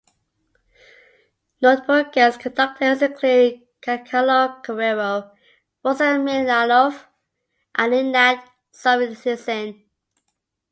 [1.61, 5.29] Notable guest conductors include Giancarlo Guerrero,
[5.85, 7.05] Rossen Milanov,
[7.75, 9.83] and Ignat Solzhenitsyn.